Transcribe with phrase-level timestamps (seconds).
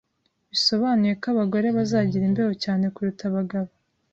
[0.51, 3.69] bisobanuye ko abagore bazagira imbeho cyane kuruta abagabo.